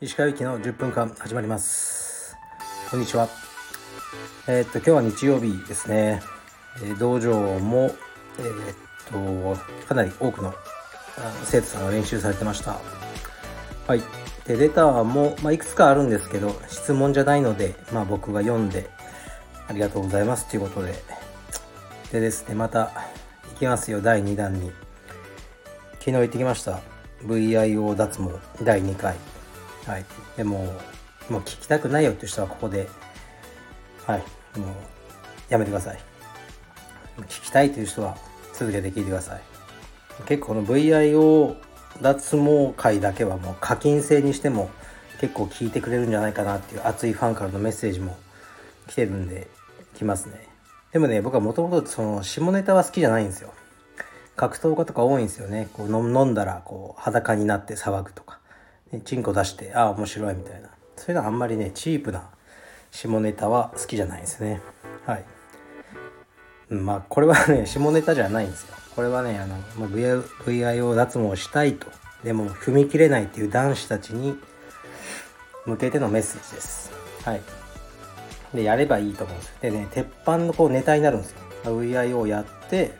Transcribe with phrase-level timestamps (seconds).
[0.00, 2.36] 石川由紀の10分間始まります。
[2.90, 3.30] こんにちは。
[4.46, 6.20] えー、っと今日は日曜日ですね、
[6.82, 7.90] えー、道場も
[8.38, 10.52] えー、っとかなり多くの
[11.44, 12.78] 生徒さんが練習されてました。
[13.86, 14.02] はい。
[14.44, 18.90] でレターも、まあ、いくつかあるんですけど質問じゃないので、まあ、僕が読んで
[19.66, 20.92] ありがとうございますということで。
[22.12, 23.07] でですねまた
[23.58, 24.70] きますよ第2弾に。
[25.98, 26.80] 昨日行ってきました。
[27.24, 28.30] VIO 脱毛
[28.64, 29.16] 第2回。
[29.84, 30.04] はい。
[30.36, 30.64] でも
[31.28, 32.88] もう聞きたくないよっていう人はここで。
[34.06, 34.58] はい。
[34.58, 34.68] もう
[35.48, 35.98] やめてください。
[37.22, 38.16] 聞きたいという人は
[38.54, 39.40] 続けて聞いてください。
[40.26, 41.56] 結構この VIO
[42.00, 44.70] 脱毛会だけはもう課金制にしても
[45.20, 48.16] 結構聞いてくれるんじゃないかなっていう熱いファンからのメッセージも
[48.86, 49.48] 来てるんで
[49.96, 50.48] 来ますね。
[50.92, 53.52] でもね僕はもともとその下ネタは好きじゃないんですよ。
[54.36, 55.68] 格闘家とか多いんですよね。
[55.72, 58.38] こう飲んだらこう裸になって騒ぐとか、
[58.92, 60.70] ね、チンコ出してああ面白いみたいな。
[60.96, 62.30] そういうのはあんまりねチープな
[62.90, 64.60] 下ネタは好きじゃないですね。
[65.04, 65.24] はい。
[66.70, 68.74] まあこれはね下ネタじゃないんですよ。
[68.94, 71.86] これはねあの、まあ、VIO 脱毛したいと。
[72.24, 74.36] でも踏み切れないっていう男子たちに
[75.66, 76.90] 向けてのメッセージです。
[77.24, 77.40] はい。
[78.54, 79.54] でやればいいと思うんですよ。
[79.60, 81.38] でね鉄板のこうネタになるんですよ。
[81.64, 82.92] VIO やって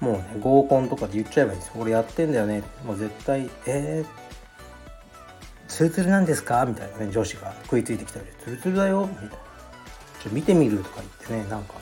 [0.00, 1.74] もうね合コンとかで言っちゃえばいいんですよ。
[1.78, 2.62] 俺やってんだよね。
[2.84, 6.64] もう絶対えー、ツルツルなんですか？
[6.66, 9.06] みたいなね女子が食いついてきたりツルツルだよ？
[9.10, 9.32] みたいな。
[10.22, 11.74] ちょ見てみるとか言ってねなんか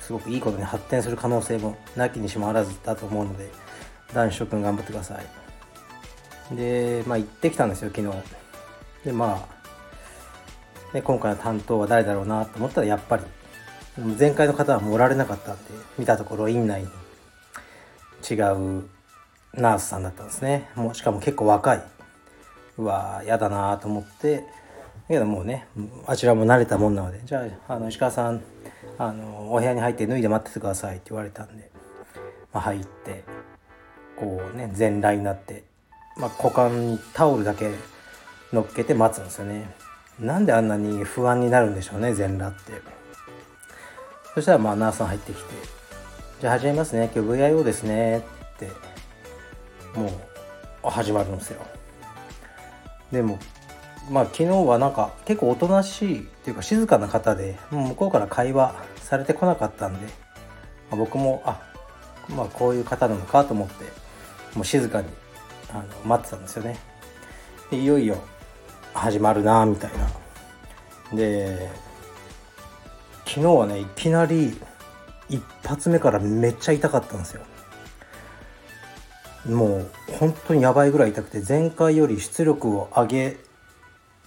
[0.00, 3.50] すごくいいことに発展する可能性もなきにしもあらずだと思うので
[4.14, 6.56] 男子諸君頑張ってください。
[6.56, 8.16] でまあ行ってきたんですよ昨日。
[9.04, 9.55] でまあ
[10.92, 13.22] で今回の担当は誰だろうなと思ったらやっぱり
[14.18, 15.62] 前回の方はもうおられなかったんで
[15.98, 16.88] 見たところ院内に
[18.30, 18.84] 違う
[19.54, 20.68] ナースさんだったんですね。
[20.74, 21.82] もうしかも結構若い。
[22.78, 24.42] うわーやだなと思ってだ
[25.08, 25.66] けどもうね
[26.06, 28.42] あちらも慣れたもんなのでじゃああの石川さん
[28.98, 31.70] あのお部屋に入って脱いで待っててくださいって言われたんで、
[32.52, 33.24] まあ、入って
[34.16, 35.64] こうね全裸になって、
[36.18, 37.70] まあ、股間にタオルだけ
[38.52, 39.74] 乗っけて待つんですよね。
[40.20, 42.96] なんであんなに不安になるんでしょうね全裸って。
[44.36, 45.44] そしたらまあナースさん入ってきて
[46.42, 48.22] 「じゃあ始めますね今日 VIO ですね」っ
[48.58, 48.70] て
[49.94, 50.10] も
[50.84, 51.62] う始まるんですよ。
[53.10, 53.38] でも
[54.10, 60.12] まあ昨日はなんか結構おとなしいっていうか静かな方でもう向こうから会話されてこなかったんで、ま
[60.92, 61.62] あ、僕もあ
[62.28, 63.84] まあこういう方なのかと思って
[64.54, 65.08] もう静かに
[65.70, 66.78] あの待ってたんですよね。
[67.70, 68.18] でいよいよ
[68.96, 69.90] 始まるなみたい
[71.12, 71.16] な。
[71.16, 71.70] で
[73.24, 74.58] 昨日はねいきなり
[75.28, 77.42] 一発目からめっちゃ痛かったんですよ。
[79.46, 83.36] もう本当にやばいぐらい痛くて前回より出力を上げ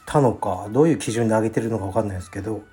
[0.06, 2.64] たのかどういう基準で上げてるのか分かんないですけど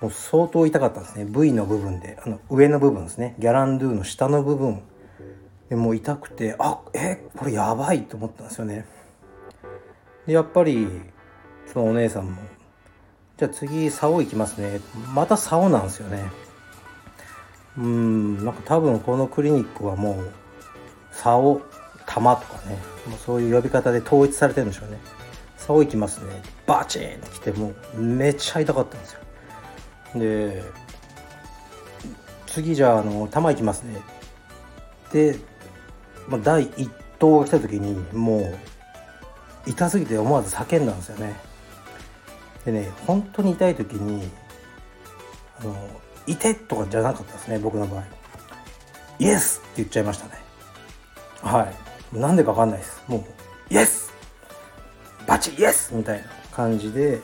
[0.00, 1.24] もう相当痛かったんですね。
[1.24, 2.18] V の部分で。
[2.24, 3.36] あの上の部分ですね。
[3.38, 4.82] ギャランドゥの下の部分。
[5.68, 8.86] でもう痛くてあえこれやばいと思ったんですよね。
[10.26, 10.88] でやっぱり
[11.72, 12.42] そのお姉さんも。
[13.36, 14.80] じゃあ次竿行きますね。
[15.14, 16.30] また竿なんですよね。
[17.76, 20.32] うんなんか多分このクリニックはもう
[21.12, 21.60] 竿
[22.06, 22.78] 玉とかね。
[23.06, 24.98] もうそういう呼び方で統一されてるんでしょうね。
[25.56, 26.42] 竿行きますね。
[26.66, 29.20] バチンってきてもうめっちゃ痛かったんですよ。
[30.16, 30.62] で
[32.46, 34.00] 次じゃああの玉行きますね。
[35.12, 35.38] で、
[36.28, 38.58] まあ、第1投が来た時にもう
[39.70, 41.47] 痛すぎて思わず叫んだんですよね。
[42.64, 44.28] でね本当に痛い時に
[45.60, 45.74] あの
[46.26, 48.02] 「いて!」とかじゃなかったですね僕の場合
[49.18, 50.32] 「イエス!」って言っちゃいましたね
[51.42, 51.68] は
[52.12, 53.24] いなんでか分かんないですもう
[53.72, 54.12] 「イエス!」
[55.26, 57.20] バチイエスみたいな感じで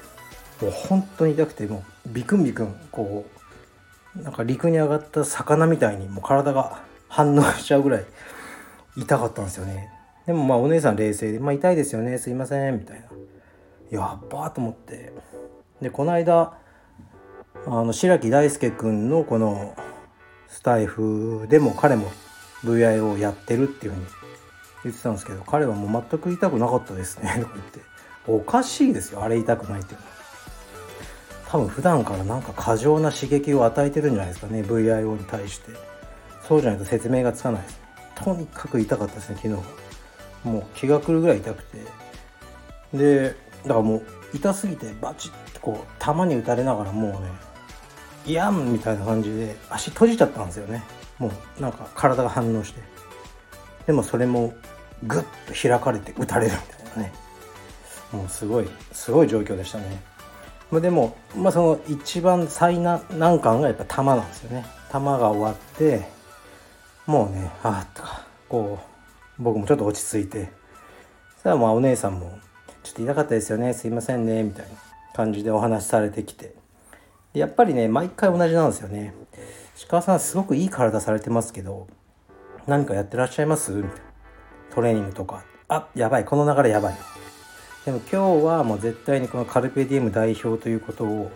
[0.61, 3.25] もう本当に痛くてもうビクンビクンこ
[4.19, 8.05] うなんか陸に上がった魚みたいにもう体が反応しちゃうぐらい
[8.97, 9.91] 痛かったんですよね
[10.27, 13.07] でもまあお姉さん冷静で「まあ痛いですよねすいません」みたいな
[13.95, 15.13] やっばと思って。
[15.81, 16.55] でこの間
[17.67, 19.75] あの白木大輔君のこの
[20.49, 22.11] スタイフでも彼も
[22.65, 24.07] VI をやってるっていうふうに
[24.85, 27.33] 言ってたんですけど彼はもう全く痛くなかったですね。
[27.41, 27.81] とか言って。
[28.27, 30.13] おかしいですよあれ痛くないっていうのは。
[31.49, 35.73] 多分普段からなんか過剰な刺激を与えてるんじゃないですかね VIO に対して。
[36.47, 37.81] そうじゃないと説明がつかないです。
[38.17, 39.63] とにかく痛かったですね昨日は。
[40.45, 41.79] もう気が狂うぐらい痛くて。
[42.93, 44.03] でだからもう
[44.35, 47.19] 痛すぎてバチッてこう球に打たれながらもうね
[48.27, 50.83] いやんみたいな感じで足閉じちゃったんですよね。
[51.19, 52.81] もうなんか体が反応して。
[53.87, 54.55] でもそれも
[55.03, 57.13] グッと開かれて打たれるみたいなね。
[58.13, 60.03] もうすごいすごい状況でしたね。
[60.73, 63.01] でも、まあ、その一番最難
[63.41, 64.65] 関がやっぱ球なんですよね。
[64.91, 66.09] 球が終わって
[67.07, 68.79] もうねああとかこ
[69.39, 70.51] う僕もちょっと落ち着いて。
[71.35, 72.39] そしたらもうお姉さんも
[72.85, 74.71] 「ちょっと痛かったですよねすいませんね」みたいな
[75.13, 76.55] 感じでお話しされてきて。
[77.33, 79.13] やっぱりね毎回同じなんですよね
[79.89, 81.89] 鹿さんすごくいい体されてますけど
[82.69, 83.73] 何かやってらっしゃいます？
[83.73, 83.97] みたいな
[84.73, 86.95] トレーニングとかあやばいこの流れやばい
[87.85, 91.33] でも今日はもう絶対にこのカルペディエム代表ということを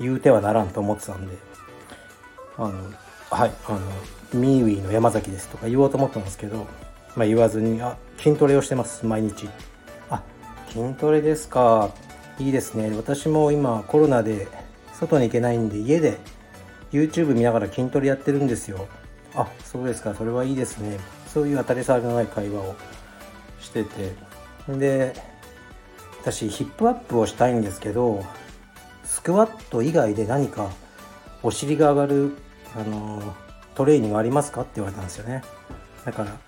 [0.00, 1.36] 言うてはならんと思ってたんで
[2.56, 2.72] あの
[3.30, 3.78] はいあの
[4.32, 6.66] ミーウィーの山崎ですとか言おうと思ったんですけど、
[7.14, 9.50] まあ、言わずにあ筋トレをしてます毎日
[10.70, 11.90] 筋トレですか？
[12.38, 12.90] いいですね。
[12.96, 14.48] 私も今コロナで
[14.94, 16.18] 外に行けないんで家で
[16.92, 18.86] YouTube 見ながら筋トレやってるんですよ。
[19.34, 20.14] あそうですか。
[20.14, 20.98] それはいいですね。
[21.26, 22.74] そういう当たり障りのない会話を
[23.60, 24.14] してて。
[24.68, 25.12] で
[26.22, 28.24] 私ヒップアップをしたいんですけど
[29.04, 30.70] スクワット以外で何か
[31.42, 32.36] お尻が上がる、
[32.76, 33.34] あの
[33.74, 34.60] トレーニングありますか？
[34.60, 35.42] って言われたんですよね。
[36.04, 36.38] だから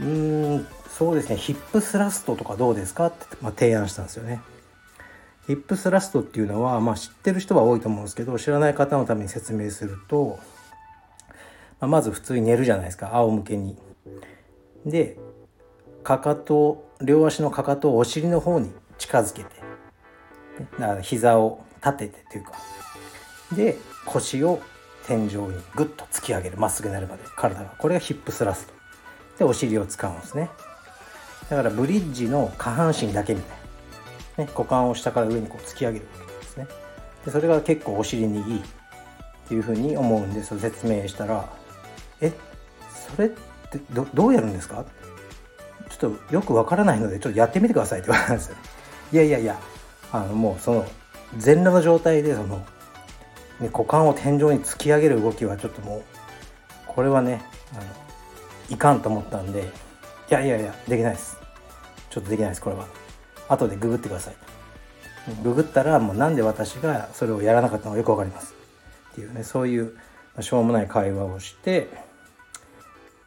[0.00, 1.36] うんそうですね。
[1.36, 4.40] ヒップスラストとかどうですかって、まあ、提案したんですよね。
[5.46, 10.38] ヒップスラストっていうのは、まあ、知ってる人は多いと思うんですけど知らない方のために説明すると、
[11.80, 13.14] まあ、まず普通に寝るじゃないですか。
[13.14, 13.76] 仰向けに。
[14.84, 15.16] で
[16.04, 19.56] かかと両足のかかとをお尻の方に近づけて
[20.78, 22.52] だから膝を立ててというか。
[23.54, 24.60] で腰を
[25.06, 26.58] 天井にグッと突き上げる。
[26.58, 27.22] まっすぐになるまで。
[27.36, 27.74] 体が。
[27.78, 28.77] これがヒップスラスト。
[29.38, 30.50] でお尻を使うんですね。
[31.48, 33.58] だからブリッジの下半身だけみたい
[34.38, 36.66] な、ね、股間を下から上にこう突き上げるわけですね。
[37.24, 38.62] でそれが結構お尻にいいっ
[39.48, 41.48] ていうふうに思うんでそれ説明したら
[42.20, 42.32] 「え
[43.14, 43.30] それっ
[43.70, 44.84] てどどうやるんですか?」
[45.88, 48.56] ちょっとよくわからないのでちょっとやってみてくださいって言われたんですよ、
[49.10, 49.58] いやいやいや
[50.12, 50.86] あのもうその
[51.38, 52.58] 全裸の状態でその、
[53.58, 56.02] ね、股間を天井に突き上げる動きはちょっともう
[56.86, 57.42] これはね
[57.72, 58.07] あの
[58.68, 59.70] いかんと思ったんで
[60.30, 61.38] いやいやいやできないです。
[62.10, 62.86] ちょっとできないですこれは。
[63.48, 64.36] 後でググってください。
[65.42, 68.54] ググったらもうなんで私がそれをやらなかったのかよくわかります。
[69.12, 69.96] っていうねそういう
[70.40, 71.88] しょうもない会話をして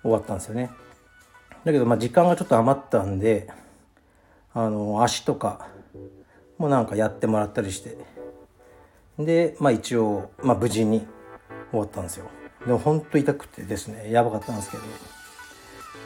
[0.02, 0.72] 終わったんですよね。
[1.64, 3.50] だけどまあ時間がちょっと余ったんで
[4.54, 5.68] あの足とか
[6.58, 7.98] もなんかやってもらったりして。
[9.20, 11.06] でまあ一応、まあ、無事に
[11.70, 12.26] 終わったんですよ。
[12.66, 14.84] でも本当痛くてですねやばかったんですけど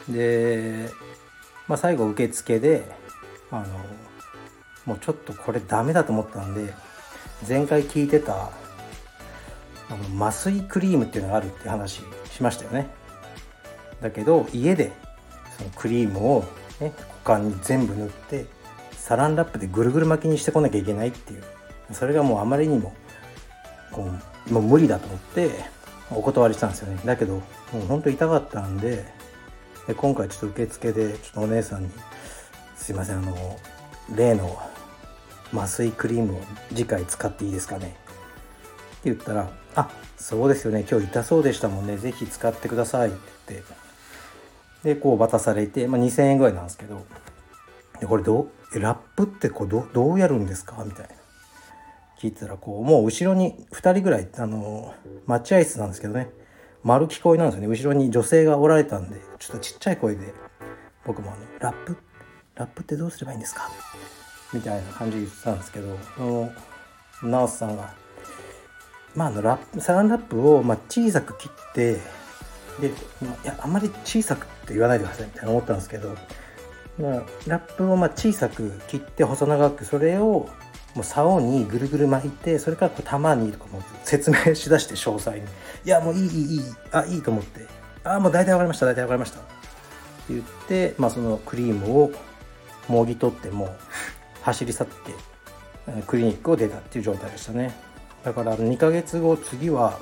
[0.08, 0.90] で、
[1.68, 2.84] まあ、最後受付で
[3.50, 3.66] あの
[4.84, 6.72] もうちょっとこれダメだと思ったんで
[7.46, 8.50] 前回聞いてた
[9.88, 12.88] あの麻酔クリームっていうのがあるって話しましたよね。
[14.00, 14.92] だけど家で
[15.56, 16.44] そのクリームを、
[16.80, 16.92] ね、
[17.24, 18.46] 股間に全部塗って
[18.92, 21.44] サランラップでぐるぐる巻きにしてこなきゃいけないっていう。
[21.92, 22.92] それがもうあまりにも
[23.92, 24.10] こ
[24.50, 25.50] うもう無理だと思って
[26.10, 27.00] お断りしたんですよね。
[27.04, 27.42] だけども
[27.74, 29.04] うほんと痛かったんで
[29.86, 31.90] で今回ちょっと受付でちょっとお姉さんに
[32.76, 33.58] 「すいませんあの
[34.14, 34.58] 例の
[35.54, 36.40] 麻酔クリームを
[36.70, 37.96] 次回使っていいですかね?」って
[39.04, 40.84] 言ったら「あそうですよね。
[40.90, 41.98] 今日痛そうでしたもんね。
[41.98, 43.18] 是非使ってください」って
[43.48, 43.74] 言って。
[44.82, 47.04] でこう渡されて、まあ、2,000円ぐらいなんですけど
[47.98, 50.82] でこれどうラップってこうどどうやるんですか？
[50.84, 51.14] みたいな。
[52.20, 54.94] 聞いたらこうもう後ろに2人ぐらいあの
[55.26, 56.30] 待合室なんですけどね。
[56.86, 60.32] 丸聞こえなんですよね後ろに女性がおられたんでちょっとちっちゃい声で
[61.04, 61.96] 僕もあの「ラップ？
[62.54, 63.68] ラップってどうすればいいんですか?」
[64.54, 66.52] みたいな感じで言ってたんですけどその
[67.24, 67.92] ナオスさんが
[69.16, 76.10] まああのラップサランラップをまあ小さく切ってでまあいやあんまり小さくって言わないでくださいみたいな思ったんですけど、
[77.00, 80.48] まあ、ラップをまあ小さく切って細長くそれを
[80.96, 85.42] もう竿にぐるぐる巻いてそれからこう玉にとかも説明しだして詳細に
[85.84, 87.66] 「いやもういいいいいいあいい」と思って
[88.02, 89.46] 「あもう大体分かりました大体分かりました」って
[90.30, 92.10] 言って、まあ、そのクリームを
[92.88, 93.74] もぎ取っても
[94.42, 97.74] 走り去ってクリニックを出たっていう状態でしたね。
[98.24, 100.00] だから2ヶ月後次は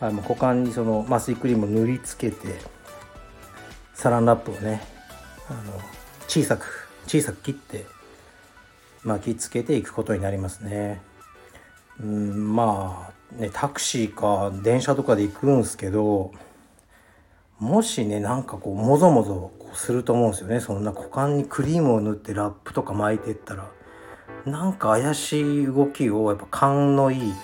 [0.00, 2.60] あの股間にその麻酔クリームを塗りつけて
[3.94, 4.80] サランラップをね
[5.48, 5.80] あの
[6.28, 7.86] 小さく小さく切って
[9.04, 11.00] 巻きつけていくことになりますね。
[12.00, 16.32] うんまあねタクシーか電車とかで行くんですけど
[17.58, 20.60] もしねなんかこうもぞもぞすると思うんですよね。
[20.60, 23.68] そんな股間にクリームを塗ってラップとか巻いてったら。
[24.46, 27.34] なんか怪しい動きをやっぱ勘のいい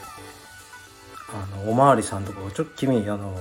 [1.28, 3.36] あのおまわりさんとかがちょっと君あの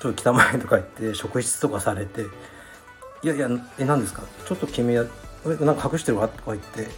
[0.00, 2.26] ちょっと汚いとか言って職質とかされて
[3.22, 4.22] 「いやいやえ何ですか？
[4.44, 4.98] ちょっと君
[5.44, 6.88] なんか隠してるわ」とか言って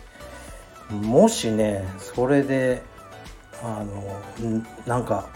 [0.91, 2.83] もしねそれで
[3.63, 4.21] あの
[4.87, 5.27] なんか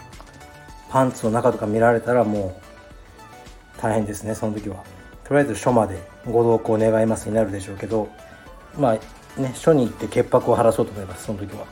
[0.89, 2.59] パンツの中とか見られたらも
[3.77, 4.77] う大変ですねその時は。
[5.23, 8.09] とりあえず署までご同行願いますになるでしょうけど
[8.75, 8.97] ま
[9.37, 11.65] あね署に行って潔白を晴らそうと思いますその時は。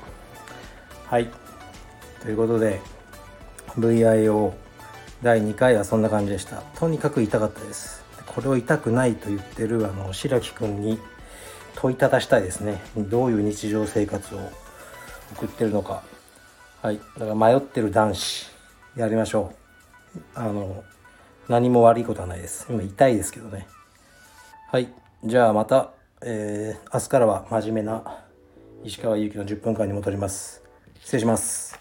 [1.06, 1.30] はい。
[2.22, 2.82] ということで
[3.80, 4.54] VIO
[5.24, 6.58] 第2回はそんな感じでした。
[6.76, 8.04] とにかく痛かったです。
[8.26, 11.00] これを痛くないと言ってるあの白木君に
[11.80, 12.82] 問いただしたいですね。
[12.98, 14.40] どういう日常生活を
[15.34, 16.02] 送ってるのか。
[16.82, 17.00] はい。
[17.18, 18.52] だから迷ってる男子
[18.96, 19.54] やりましょ
[20.16, 20.20] う。
[20.34, 20.84] あの
[21.48, 22.66] 何も悪いことはないです。
[22.70, 23.68] 今痛いですけどね。
[24.72, 24.92] はい。
[25.24, 25.92] じゃあまた、
[26.22, 28.24] えー、明日からは真面目な
[28.84, 30.64] 石川祐希の10分間に戻ります。
[31.00, 31.80] 失礼します。